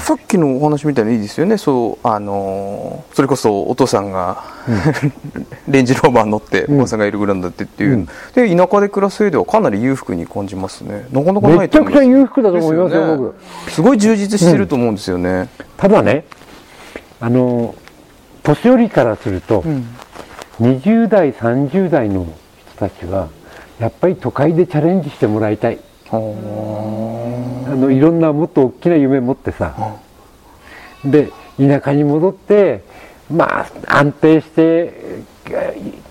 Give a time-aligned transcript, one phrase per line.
[0.00, 1.56] さっきのお話みたいにいいですよね。
[1.58, 5.12] そうあのそれこそお父さんが、うん、
[5.72, 11.06] レンジローバー乗ってお母さんがいるぐらいだってっていう、うん、で田舎で暮らす上ではかなり裕福に感じますね。
[11.10, 13.34] なかなかないと思めちゃくちゃ裕福だと思いますよ、ね、僕。
[13.70, 16.24] すごい充実してると思うんですよね、うん、ただね
[17.20, 17.74] あの
[18.42, 19.86] 年寄りからすると、うん、
[20.60, 22.26] 20代30代の
[22.76, 23.28] 人たちは
[23.78, 25.78] やっぱり都会でチャレンジしてもらいたい
[26.10, 29.96] あのいろんなもっと大きな夢持ってさ。
[31.04, 32.82] で田舎に戻って
[33.30, 35.22] まあ安定して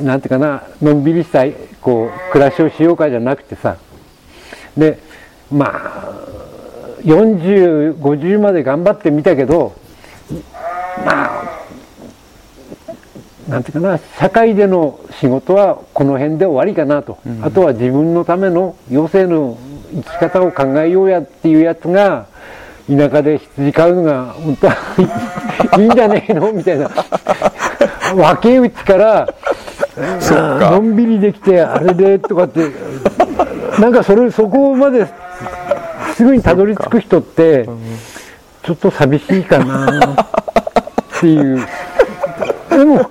[0.02, 1.44] なんていうかなのんびりした
[1.81, 3.77] こう暮らしをしようかじゃなくてさ。
[4.77, 5.00] で
[5.52, 6.25] まあ
[7.03, 9.75] 4050まで頑張ってみたけど
[11.05, 11.66] まあ
[13.48, 19.58] なんていうかな社会での仕事はこの辺で終わりかなと、うん、あとは自分のための余生の
[19.95, 22.27] 生き方を考えようやっていうやつが
[22.88, 26.90] 田舎で羊飼うのが本当はいいんじゃねえのみたいな。
[28.14, 29.33] 分け打ちから
[29.97, 32.70] のんびりできてあれでとかって
[33.80, 35.08] なんかそれそこまで
[36.16, 37.67] すぐにたどり着く人って
[38.64, 41.66] ちょっと寂しいかなっていう。
[42.70, 43.09] でも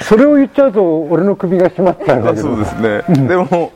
[0.00, 3.72] それを言っちゃうと俺の首が締まっちゃうんだけどそうですね、うん、でも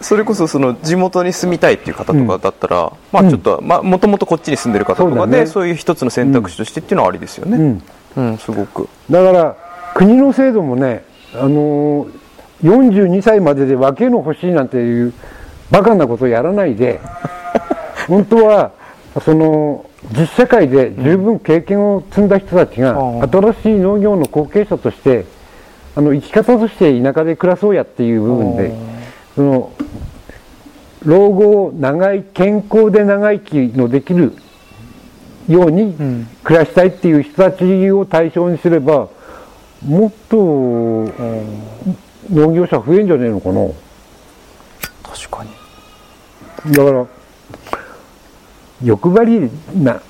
[0.00, 7.82] それこそその地元に住みたいっていう方とかだったら、うん、まあちょっと、まあもともとこっちに住んでる方とかでそう、ね,、いう一つの選択肢としてっていうのはありですよね、
[8.16, 8.88] うん、うん、すごく。
[9.10, 9.56] だから
[9.94, 12.10] 国の制度もねあのー、
[12.62, 15.12] 42歳までで分けの欲しいなんていう
[15.70, 17.00] バカなことをやらないで
[18.08, 18.70] 本当は
[19.24, 22.94] その実社会で十分経験を積んだ人たちが
[23.30, 25.24] 新しい農業の後継者として
[25.96, 28.72] あの生き方として田舎で暮らそうやっていう部分で
[29.38, 29.72] その
[31.04, 34.34] 老後長い健康で長生きのできる
[35.48, 35.94] ように
[36.42, 39.08] 暮らしたいっていう人たちを対象にすれば
[39.86, 40.36] もっと
[42.28, 43.68] 農業者増えんじゃねえのかな？
[45.04, 46.72] 確かに。
[46.72, 47.06] だから
[48.82, 49.48] 欲張り
[49.80, 50.02] なっ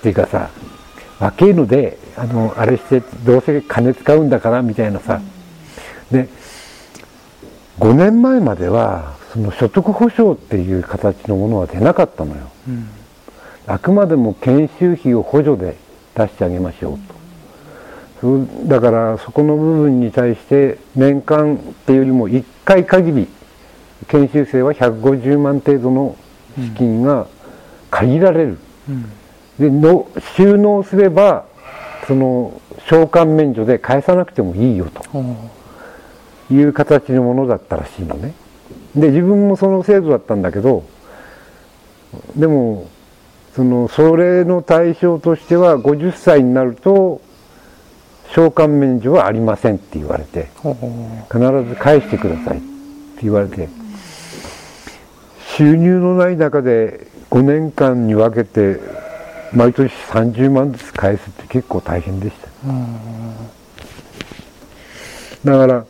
[0.00, 0.48] ていうかさ
[1.18, 5.20] 若いのであのあれしてどうせ金使うんだからみたいなさ、
[6.10, 6.26] で
[7.78, 12.88] 5年前まではその所得保障っていう形のものは出なかったのよ、うん、
[13.66, 15.76] あくまでも研修費を補助で
[16.14, 16.98] 出してあげましょう
[18.20, 23.28] と、うん、だからそこの部分に対して年間っていうよりも1回限り
[24.08, 26.16] 研修生は150万程度の
[26.56, 27.26] 資金が
[27.90, 28.58] 限られる、
[28.88, 29.10] うん、
[29.58, 31.44] での収納すれば
[32.06, 35.02] その償還免除で返さなくてもいいよと。
[36.50, 38.34] いう形のものだったらしいのね。
[38.94, 40.84] で自分もその制度だったんだけど
[42.34, 42.88] でも
[43.54, 47.20] そのそれの対象としては50歳になると
[48.30, 50.48] 償還免除はありませんって言われて
[51.30, 53.68] 必ず返してくださいって言われて
[55.56, 58.80] 収入のない中で5年間に分けて
[59.52, 62.48] 毎年30万ずつ返すって結構大変でした。
[65.44, 65.86] だから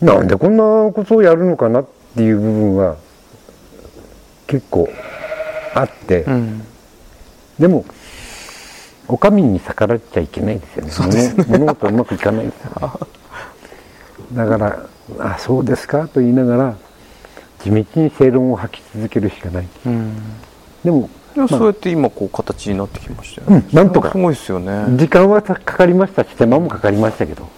[0.00, 1.86] なんでこんなことをやるのかなっ
[2.16, 2.96] ていう部分は
[4.46, 4.88] 結構
[5.74, 6.62] あって、うん、
[7.58, 7.84] でも
[9.08, 13.00] お上に逆らっちゃいけないですよね、ね、物事うまくいかないですよ、
[14.32, 14.86] だから
[15.18, 16.76] 「あそうですか」と言いながら
[17.60, 20.16] 地道に正論を吐き続けるしかない、うん、
[20.84, 24.10] でもまあ、そうやって今こう形になってきましたよね、うん、なんとか。
[24.10, 24.96] すごいですよね。
[24.96, 27.48] 時間はかかりましたし手間もかかりましたけど。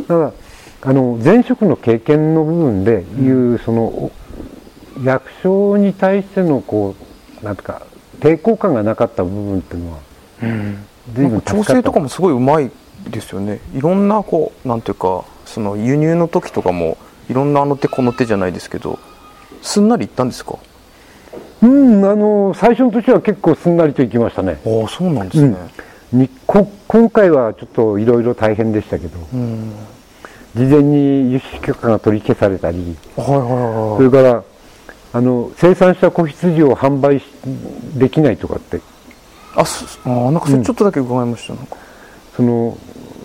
[0.00, 0.32] だから
[0.80, 4.12] あの前職の経験の部分でいう、うん、その
[5.02, 6.94] 役所に対してのこ
[7.42, 7.82] うなんとか
[8.20, 9.98] 抵抗感がなかった部分っていうのは、
[10.42, 10.84] うん、
[11.14, 12.70] 随分調整とかもすごいうまい
[13.08, 13.60] ですよね。
[13.74, 16.96] いろんなこうなんていうかその輸入の時とかも
[17.28, 18.98] いろんなあの手この手じゃないですけど
[19.62, 20.58] すんなりいったんですか？
[21.62, 24.60] うんあの最初の年は結構すんなりといきましたね。
[24.64, 25.56] ああそうなんですね、
[26.12, 26.28] うん、
[26.86, 29.72] 今回はちょっといろいろ大変でしたけど、うん
[30.58, 34.42] 事前に輸出許可が取り消されたり、はいはいはい、それから
[35.12, 37.22] あの生産した子羊を販売
[37.96, 38.80] できないとかって。
[39.54, 39.64] あ
[40.04, 41.68] あなんかそれちょっとだけ伺いました、うん、
[42.36, 42.78] その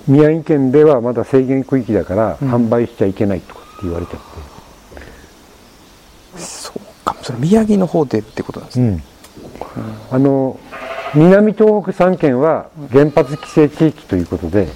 [0.07, 4.19] 宮城県ではまだ制限区域だから、販売しちゃいけないとかって言われちゃっ
[6.35, 9.03] て、そうかそれ宮城の方でってことなんですね、
[9.77, 10.59] うん、あの
[11.13, 14.67] 南東北3県は原発規制地域ということで、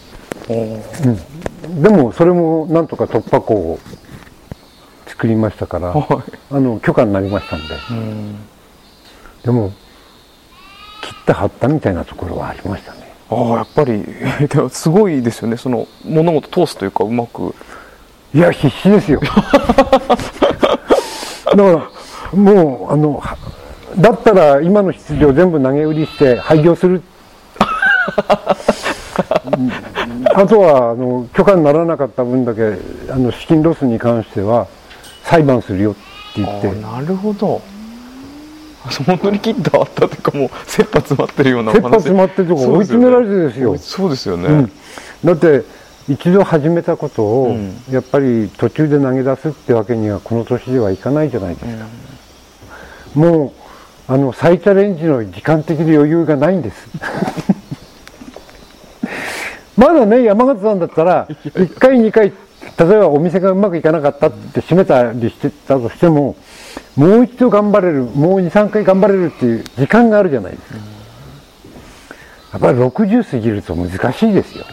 [0.49, 1.36] うん、
[1.77, 3.79] でもそれもなんとか突破口を
[5.05, 8.35] 作りましたから、はい、あの許可になりましたんで、うん、
[9.43, 9.73] でも
[11.21, 12.99] ってはったみたいなところはありましたね。
[13.29, 14.05] ああやっぱり
[14.71, 15.57] すごいですよね。
[15.57, 17.53] その物事通すというかうまく。
[18.33, 19.19] いや必死ですよ。
[19.19, 19.27] だ
[21.55, 21.61] から
[22.33, 23.37] もうあのは
[23.97, 27.01] だったら今の出場全部投げ売りして廃業する。
[29.45, 29.71] う ん
[30.39, 32.61] あとはあの許可にならなかった分だけ
[33.09, 34.67] あの資金ロスに関しては
[35.23, 36.01] 裁判するよって
[36.35, 36.67] 言って。
[36.67, 37.59] ああなるほど。
[38.85, 43.77] あそう本当に切ったあったというかもう切羽詰まってるようなお切羽話詰まってるとこそう追い詰められてですよ。
[43.79, 44.71] そうですよね、うん。
[45.25, 45.63] だって
[46.07, 47.73] 一度始めたことを、うん。
[47.91, 51.85] やっぱり途中で投げ出すってわけにはこの年ではいかないじゃないですか、
[53.15, 53.53] も
[54.07, 56.87] うあの再チャレンジの時間的に余裕がないんです
[59.77, 62.33] まだね山形さんだったら1回2回
[62.77, 66.35] 例えばお店がうまくいかなかったって閉めたりしてたとしても
[66.95, 70.75] もう一度頑張れるもう23回頑張れるっていう時間があるじゃないですか、
[72.53, 74.65] やっぱり60過ぎると難しいですよ。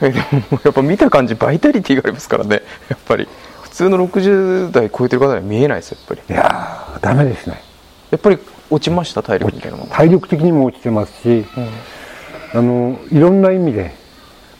[0.00, 0.20] えで
[0.50, 2.62] もやっぱ見た感じバイタリティがありますからね。
[2.88, 3.28] やっぱり。
[3.62, 6.20] 普通の60代超えてる方には見えないですやっぱり。
[6.28, 7.60] いやーダメですね。
[8.10, 8.38] やっぱり
[8.70, 9.90] 落ちました体力みたいなもの。
[9.90, 11.44] 体力的にも落ちてますし、
[12.54, 13.92] あのいろんな意味で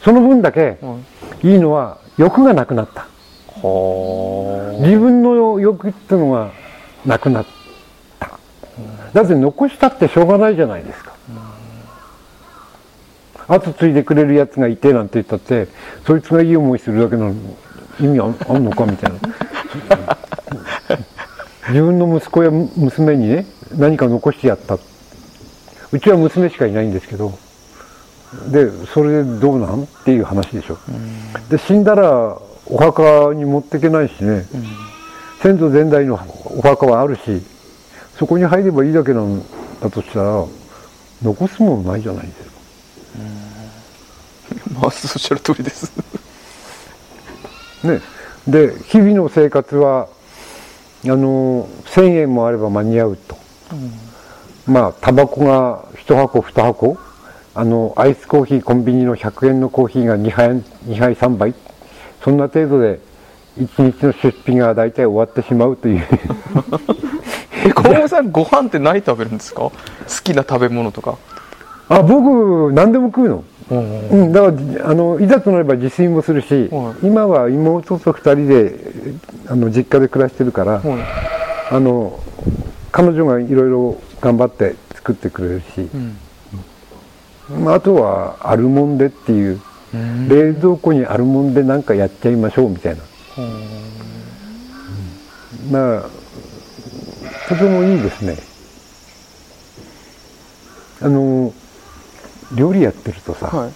[0.02, 0.78] その分だけ
[1.42, 3.06] いいのは欲がなくなった。
[3.62, 6.52] は自分の欲ってのが
[7.06, 7.46] なくなっ
[8.18, 8.38] た。
[9.12, 11.14] だって残したってしょうがないじゃないですか。
[13.46, 15.68] 後継いでくれるやつがいてなんて言ったって
[16.06, 17.34] そいつがいい思いするだけの
[18.00, 19.18] 意味あんのかみたいな。
[21.68, 23.46] 自分の息子や娘にね
[23.76, 24.78] 何か残してやった。
[25.92, 27.38] うちは娘しかいないんですけど
[28.50, 29.84] でそれでどうなん？
[29.84, 30.78] っていう話でしょ。
[31.48, 32.36] で死んだら
[32.66, 34.46] お墓に持っていけないしね、
[35.42, 36.14] 先祖前代の
[36.46, 37.42] お墓はあるし
[38.18, 39.42] そこに入ればいいだけなん
[39.80, 40.44] だとしたら
[41.22, 42.50] 残すものないじゃないですか。
[44.74, 45.92] まあおっしゃる通りです。
[47.82, 48.00] ね、
[48.48, 50.08] で日々の生活は
[51.04, 53.36] あの1,000円もあれば間に合うと、
[54.66, 56.96] まあタバコが1箱2箱
[57.56, 60.48] あのアイスコーヒーコンビニの100円のコーヒーが2杯
[60.86, 61.54] ,2 杯3杯。
[62.22, 62.98] そんな程度で
[63.58, 66.02] 1日の出費が大体終わってしまうという。
[67.66, 69.62] え小桃さんご飯って何食べるんですか？
[69.62, 69.72] 好
[70.22, 71.16] きな食べ物とか。
[71.88, 74.46] あ僕何でも食うの、うんうん、だか
[74.82, 78.74] らあのいざとなれば自炊もするし、は今は妹と2人で
[79.48, 80.82] あの実家で暮らしてるから、
[81.70, 82.18] あの
[82.90, 86.12] 彼女がいろいろ頑張って作ってくれるし、まあ、
[87.66, 89.60] あとはアルモンデっていう、
[90.28, 93.02] 冷蔵庫にアルモンデなんかやっちゃいましょうみたいな、
[93.38, 93.40] う
[95.70, 95.72] ん。
[95.72, 96.02] まあ
[97.48, 98.36] とてもいいですね。
[101.02, 101.52] あの
[102.56, 103.72] 料理やってるとさ、はい。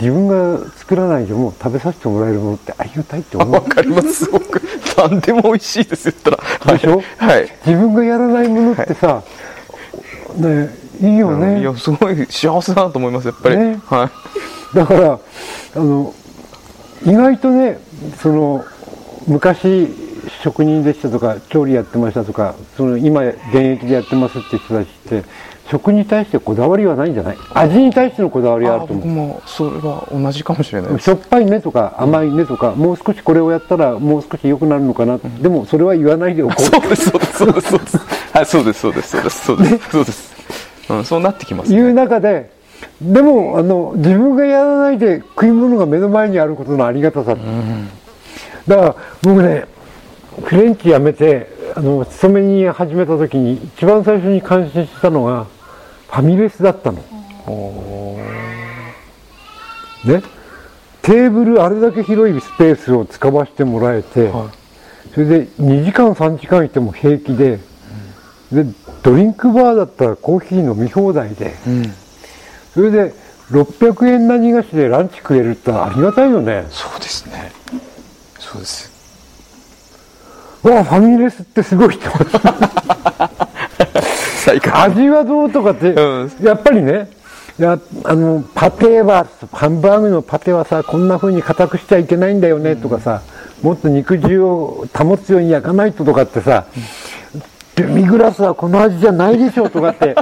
[0.00, 3.52] 自分が作らないでも食べさせてもらえるものってありがたいって思う。
[3.52, 4.12] わかります。
[4.26, 4.60] すごく
[4.96, 6.38] 何でも美味しいです言ったら。
[6.76, 7.00] でしょ？
[7.16, 7.48] はい。
[7.64, 9.22] 自分がやらないものってさ、
[10.36, 13.80] ねいいよね、いやすごい幸せだなと思いますやっぱり、ね。
[13.86, 14.10] は
[14.72, 14.76] い。
[14.76, 15.18] だから
[15.76, 16.14] あの
[17.06, 17.78] 意外とね
[18.20, 18.64] その
[19.26, 19.88] 昔
[20.42, 25.24] 職人でしたとか調理やってましたとかその今現役でやってますって人たちって
[25.70, 27.36] 食に対してこだわりはないんじゃない？
[27.54, 36.62] 味に対してのこだわりはああると僕思もそれは同じかもしれないしょっぱいねとか甘いねとか、もう少しこれをやったらもう少し良くなるのかな、でもそれは言わないでおこう。
[36.62, 37.98] そうですそうですそうですそうです。
[38.32, 40.33] はいそうですそうですそうですそうですそうです
[40.90, 41.78] うんそうなってきますね。
[41.78, 42.50] いう中で
[43.00, 47.36] でもあの自分がやらないで食い物が目の前にあることのありがたさ、
[48.66, 49.64] だから僕ね
[50.44, 55.44] フレンチ辞めてあの勤めに始めた時に一番最初に感心したのが
[56.08, 56.98] ファミレスだったの。
[60.04, 60.22] ね。
[61.02, 64.50] テーブルあれだけ広いスペースを使わせてもらえて、は
[65.12, 67.58] それで2時間3時間いても平気で、
[68.50, 68.64] で
[69.04, 71.94] ドリンクバーだったらコーヒー飲み放題で、うん。
[72.72, 73.14] それで
[73.50, 76.66] 600円何がしでランチ食えるってありがたいよね。
[76.70, 77.52] そうですね。
[78.40, 78.90] そうです。
[80.62, 82.38] わあファミレスってすごいって思って
[84.42, 84.82] 最高。
[84.82, 86.32] 味はどうとかって、うん。
[86.40, 87.10] やっぱりね
[87.58, 93.22] やあのパテはハンバーグのパテはさこんな風に硬くしちゃいけないんだよねとかさ、
[93.62, 96.66] もっと肉汁を保つように焼かないととかってさ、
[97.76, 100.14] デミグラスはこの味じゃないでしょとかって、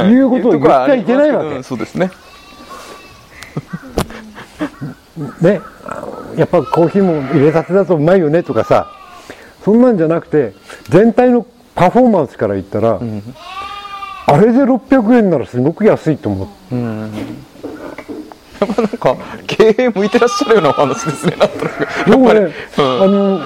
[0.00, 0.20] い。
[0.20, 2.10] うことを言っちゃいけないわけ、うんそうですね。
[5.40, 5.60] ね、
[6.36, 8.92] やっぱコーヒーも入れたてだとうまいよねとかさ
[9.64, 10.54] そんなんじゃなくて
[10.88, 12.98] 全体のパフォーマンスから言ったら、あ
[14.38, 17.12] れで600円ならすごく安いと思ってうん。
[18.60, 19.16] やっぱなんか
[19.46, 22.10] 経営向いてらっしゃるようなお話ですねなんとなく。
[22.10, 23.40] でもね、あの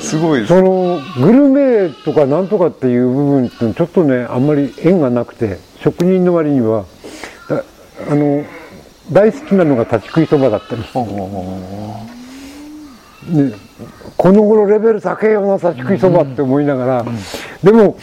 [0.00, 0.48] すごいです。
[0.48, 6.84] そのグルメとかなんとかっていう部分ってちょっとねあんまり縁がなくて職人の割には
[7.48, 7.64] だ
[8.10, 8.44] あの
[9.12, 11.08] 大好きなのが立ち食いそばだったりして、ね、
[14.16, 17.04] この頃レベル高いよな立ち食いそばって思いながら、
[17.62, 17.96] でも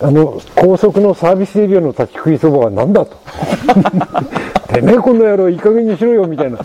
[0.00, 3.16] あの高速のサービスエリアの立ち食いそばは何だと。
[4.72, 6.58] てめえこの野郎いい加減にしろよみたいな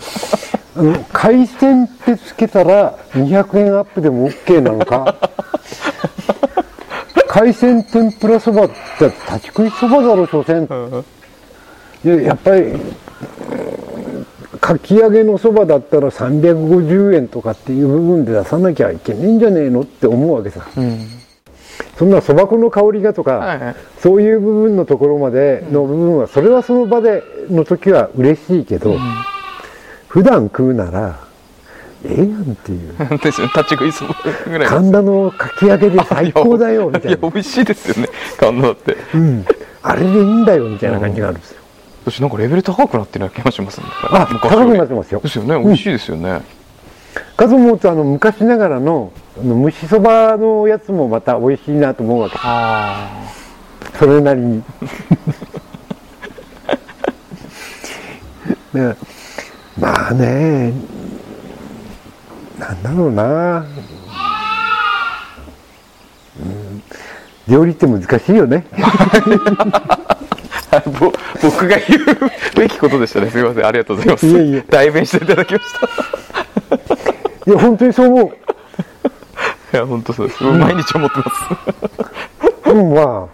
[0.76, 5.16] あの海鮮ってつけたら200円アップでも OK なのか？
[7.28, 11.04] 海鮮天ぷらそばって立ち食いそばだろ所詮。
[12.04, 12.72] いややっぱり
[14.60, 20.66] かき揚げのそばだったら350円とかっていう部分で出さなきゃいけねえんじゃねえのって思うわけさ、
[21.98, 23.76] そんなそば粉の香りがとか、はいはい。
[23.98, 28.96] そういう部分のところまでの部分はそれはその場での時は嬉しいけど、
[30.14, 31.18] 普段食うなら
[32.04, 33.18] ええやんっていう。
[33.18, 34.14] ですよね立ち食いそば
[34.46, 37.08] ぐらい神田のかき揚げで最高だよみたいな。
[37.08, 38.12] いや美味しいですよね。
[38.38, 38.96] 神田だって。
[39.12, 39.44] うん、
[39.82, 41.60] あれでいいんだよみたいな感じがあるんですよ、
[42.04, 43.86] 私なんかレベル高くなってる気がしますね。
[44.04, 45.18] あ高くなってますよ。
[45.18, 45.58] ですよね。
[45.58, 46.42] 美味しいですよね、
[47.36, 52.36] かと思うとあの昔ながらのあの蒸しそばのやつもまた美味しいなと思うわけ。
[52.40, 53.10] あ
[53.98, 54.62] それなりに。
[58.74, 58.94] ね
[59.78, 60.72] まあね。
[62.58, 63.66] なんだろうな、
[66.38, 66.82] うん、
[67.48, 68.64] 料理って難しいよね。
[71.42, 72.04] 僕が言う
[72.56, 73.30] べきことでしたね。
[73.30, 73.66] すみません。
[73.66, 74.26] ありがとうございます。
[74.26, 74.64] いえいえ。
[74.68, 75.86] 代弁していただきました。
[77.50, 78.26] いや本当にそう思う。
[78.26, 82.64] いや本当そうです、毎日思ってます。
[82.64, 83.28] でもま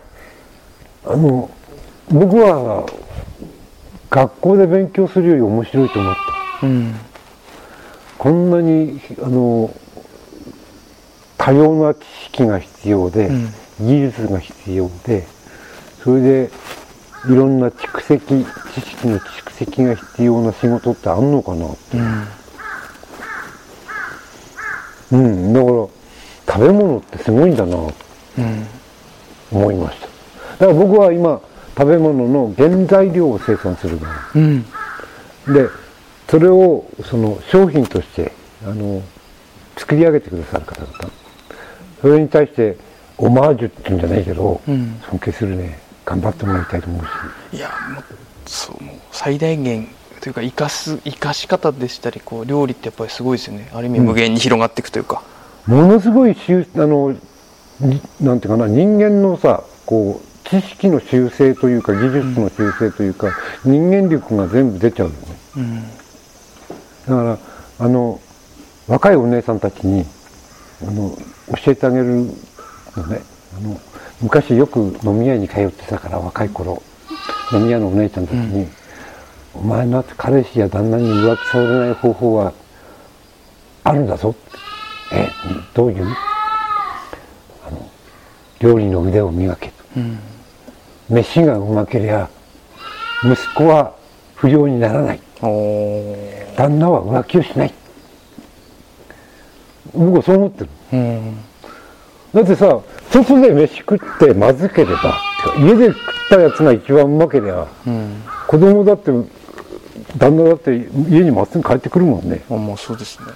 [1.06, 1.50] ああの
[2.10, 2.86] 僕は
[4.10, 6.14] 学校で勉強するより面白いと思っ
[6.60, 6.66] た。
[6.66, 6.94] うん
[8.18, 9.74] こんなにあの
[11.38, 13.48] 多様な知識が必要で、うん。
[13.80, 15.26] 技術が必要で
[16.04, 16.50] それで
[17.30, 21.66] いろんな蓄積知識の蓄積が必要な仕事ってあんのかな
[25.12, 25.22] うん。
[25.22, 25.72] うんだから
[26.58, 27.94] 食べ物ってすごいんだなと
[28.36, 28.66] うん。
[29.52, 30.06] 思いました。
[30.06, 30.10] だ
[30.58, 31.40] から僕は今
[31.80, 34.62] 食べ物の原材料を生産する側うん。
[35.46, 35.66] で
[36.28, 38.32] それをその商品として
[38.66, 39.02] あの
[39.78, 41.10] 作り上げてくださる方々。
[42.02, 42.76] それに対して
[43.16, 45.00] オマージュっていうんじゃないけど、うん。
[45.08, 45.78] 尊敬するね。
[46.04, 47.02] 頑張ってもらいたいと思う
[47.50, 47.56] し。
[47.56, 48.04] いやもう
[48.44, 49.88] そうもう最大限
[50.20, 53.70] というか生かす生かし方でしたりこう料理ってやっぱりすごいですよね。
[53.72, 55.22] ある意味無限に広がっていくというか、
[55.66, 57.16] ものすごい修あの
[57.80, 63.28] になんていうかな人間のさこう知識の修正というか技術の修正というか、
[63.64, 65.18] 人間力が全部出ちゃうよね。
[65.56, 65.82] うん。
[65.82, 65.86] だ
[67.06, 67.38] から
[67.78, 68.20] あの
[68.88, 70.04] 若いお姉さんたちに
[70.82, 71.16] あの
[71.64, 72.06] 教えてあげる
[72.96, 73.22] のね。
[73.56, 73.80] あの
[74.20, 76.82] 昔よく飲み屋に通ってたから若い頃
[77.52, 78.68] 飲み屋のお姉ちゃんたちに
[79.54, 82.52] 「お前の彼氏や旦那に浮気されない方法は
[83.82, 84.58] あるんだぞ」って
[85.16, 85.28] 「え
[85.74, 86.04] どういう?」
[87.66, 87.88] あの
[88.60, 89.74] 料理の腕を磨けと。
[89.96, 90.18] うん
[91.10, 92.28] 飯がうまけりゃ
[93.24, 93.94] 息子は
[94.36, 95.20] 不良にならない。
[96.56, 97.74] 旦那は浮気をしない。
[99.94, 100.70] 僕はそう思ってる。
[100.92, 101.36] うん。
[102.32, 105.20] だってさ外で飯食ってまずければ
[105.58, 105.96] 家で食っ
[106.30, 108.22] たやつが一番うまけりゃうん。
[108.46, 109.10] 子供だって
[110.16, 110.76] 旦那だって
[111.08, 112.42] 家にまっすぐ帰ってくるもんね。
[112.48, 113.26] あまあそうですね。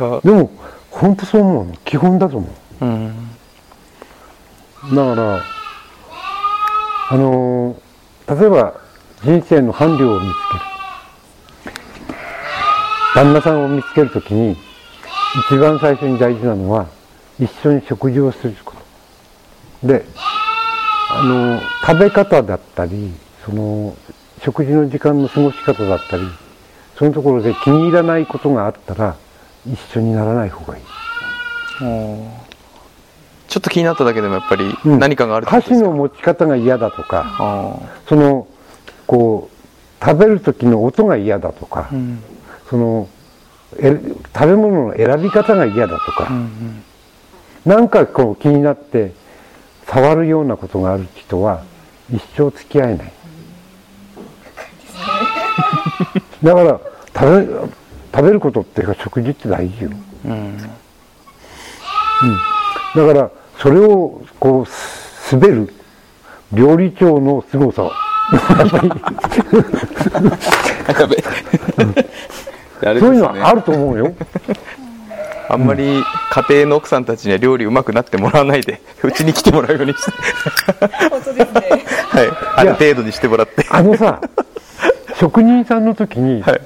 [0.00, 0.50] あでも
[0.90, 1.74] 本当そう思うの。
[1.84, 2.48] 基本だと思
[2.80, 2.84] う。
[2.84, 3.30] うん。
[4.94, 5.42] だから
[7.08, 7.76] あの
[8.28, 8.74] 例えば
[9.22, 10.34] 人生の伴侶を見つ
[11.64, 11.76] ける。
[13.14, 14.56] 旦那さんを見つけるときに
[15.48, 16.86] 一番最初に大事なのは
[17.38, 18.74] 一緒に食事をするこ
[19.82, 19.86] と。
[19.86, 20.04] で
[21.10, 23.12] あの食べ方だったり
[23.44, 23.96] その
[24.42, 26.24] 食事の時間の過ごし方だったり
[26.98, 29.16] そのところで気に入らないことがあったら
[29.64, 30.84] 一緒にならない方がいい。
[33.48, 34.98] ちょっと気になっただけでもやっぱりうん。
[34.98, 38.46] 何かがあるってこ箸の持ち方が嫌だとかあその
[39.06, 42.22] こう食べる時の音が嫌だとか、あうん。
[42.68, 43.08] その
[43.78, 43.98] え
[44.34, 46.84] 食べ物の選び方が嫌だとか、うんうん。
[47.64, 49.12] なんかこう気になって
[49.86, 51.64] 触るようなことがある人は
[52.12, 53.12] 一生付き合えない。
[56.42, 56.80] だから
[57.14, 57.70] 食べ
[58.14, 59.90] 食べることっていうか食事って大事よ。
[60.24, 60.58] うん
[62.96, 65.72] だからそれをこうす滑る
[66.52, 67.90] 料理長の凄さ。
[72.82, 74.14] そういうのはあると思うよ。
[75.48, 80.12] あんまり家庭の奥さんたちには料理うまくなってもらわないでうちに来てもらうようにして。
[81.08, 81.84] 本当ですね。
[82.10, 82.30] はい。
[82.56, 83.64] ある程度にしてもらって。
[83.70, 84.20] あのさ
[85.14, 86.60] 職人さんの時に、はい。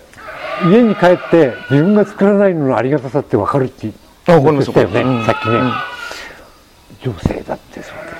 [0.65, 5.73] 家に帰って自分が作らないののありがたさって分かるって言ってたよね、うんさっきね、うん
[7.02, 8.11] 女性だってそうで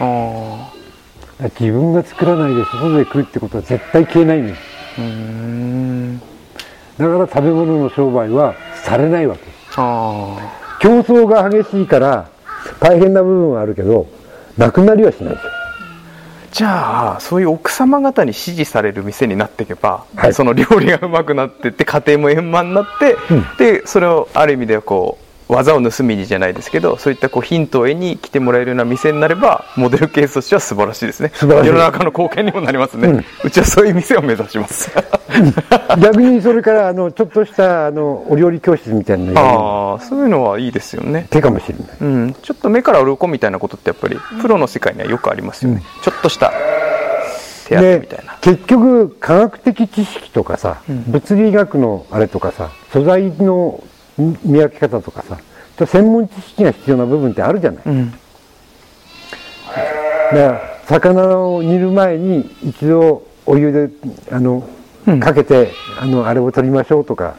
[0.00, 0.70] あ
[1.48, 4.60] すよ自分が作らないで外で食うってことは絶対消えないんです。
[4.98, 6.18] あうん。
[6.18, 6.24] だ
[6.98, 8.54] から食べ物の商売は
[8.84, 9.42] されないわけ。
[9.76, 10.38] あ
[10.80, 12.28] 競争が激しいから
[12.80, 14.06] 大変な部分はあるけど
[14.56, 15.52] なくなりはしないですよ。
[16.52, 20.34] じゃあそういう奥様方に支持される店になっていけば、はい。
[20.34, 23.44] その料理がうまくなってって家庭も円満になって、うん。
[23.58, 31.30] でそれをある意味ではこう技を盗みにじゃないですけどそういったこうヒントを得に来てもらえるような店になればモデルケースとしては素晴らしいですね。
[31.34, 31.68] 素晴らしい。
[31.68, 33.24] 世の中の貢献にもなりますね、うん。
[33.44, 34.90] うちはそういう店を目指します。
[36.00, 41.26] 逆にそれからあのちょっとしたあのお料理教室みたいなああそういうのはいいですよね。
[41.30, 41.88] 手かもしれない。
[42.00, 46.52] うん、ちょっと目から鱗みたいなことってやっぱりプロの世界にはよくありますよね、ちょっとした
[47.68, 48.38] 手当てみたいな。
[48.40, 51.10] 結局科学的知識とかさ、ん。
[51.10, 53.82] 物理学のあれとかさ素材の
[54.18, 55.38] 見分け方とかさ。
[55.86, 58.10] 専門知識が必要な部分ってあるじゃない、うん。
[58.12, 58.18] だか
[60.32, 63.90] ら魚を煮る前に一度お湯で
[64.30, 64.68] あの、
[65.04, 65.18] うん。
[65.18, 67.34] かけてあのあれを取りましょうとか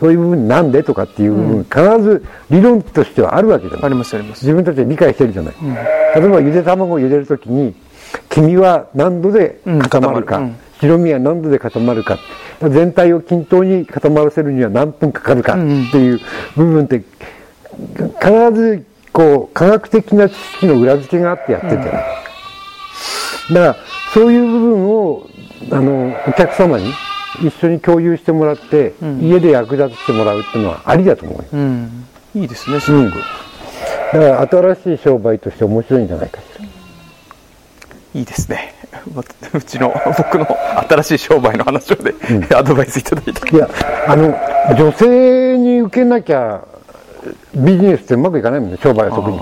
[0.00, 3.86] そういう部分なんでとかっていう部分、必ず理論としてはあるわけじゃない。
[3.86, 4.44] ありますあります。
[4.44, 5.54] 自分たちで理解してるじゃない、
[6.14, 7.74] 例えばゆで卵を茹でるときに
[8.28, 10.42] 黄身は何度で固まるか、
[10.80, 12.18] 白身は何度で固まるか。
[12.60, 15.54] 全体を均等に固まらせるには何分かかるか。
[15.54, 15.62] って
[15.98, 16.20] いう
[16.56, 17.02] 部分って
[18.20, 22.06] 必ずこう科学的な知識の裏付けがあってやってるじゃない、だか
[23.54, 23.76] ら
[24.12, 25.26] そういう部分を
[25.70, 26.92] あのお客様に
[27.40, 31.44] 一緒に共有してもらって、家で役立ててもらうっていうのはありだと思うよ。
[31.52, 32.06] うん。
[32.34, 33.18] いいですねすごく、
[34.12, 36.64] だから新しい商売として面白いんじゃないかしら。
[38.14, 38.74] いいですね。
[38.77, 38.77] ま
[39.54, 40.46] うちの僕の
[40.88, 42.14] 新しい商売の話をで、
[42.54, 43.68] アドバイスいただいていや
[44.06, 44.34] あの
[44.76, 46.62] 女性に受けなきゃ
[47.54, 49.40] ビジネスってうまくいかないもんね商売は特に。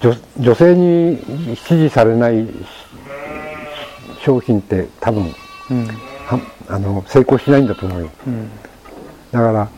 [0.00, 2.46] 女女性に支持されない
[4.20, 5.34] 商品って多分
[5.70, 5.86] うん。
[6.26, 8.10] はあの成功しないんだと思うよ。
[8.26, 8.50] うん。
[9.30, 9.68] だから、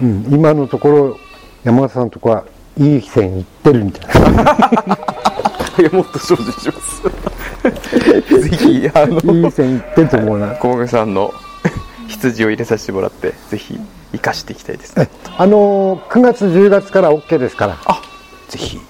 [0.00, 1.16] うん、今のところ
[1.64, 2.44] 山形さんのとこは
[2.78, 4.42] いい線いってるみたいな。
[5.78, 7.02] いやもっと精進します
[7.62, 10.56] ぜひあのいい線いってると思うな。
[10.56, 11.32] 小賀さんの
[12.08, 13.78] 羊を入れさせてもらってぜひ
[14.12, 15.08] 生かしていきたいですね。
[15.38, 17.78] あの9月10月から OK ですから。
[17.84, 18.02] あ
[18.48, 18.82] ぜひよ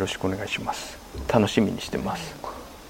[0.00, 0.98] ろしくお願いします。
[1.32, 2.35] 楽しみにしてます